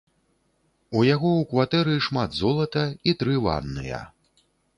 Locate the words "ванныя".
3.45-4.01